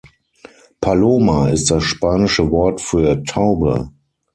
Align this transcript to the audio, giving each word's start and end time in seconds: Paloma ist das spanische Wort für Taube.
Paloma 0.81 1.49
ist 1.49 1.69
das 1.69 1.83
spanische 1.83 2.49
Wort 2.49 2.81
für 2.81 3.23
Taube. 3.23 3.91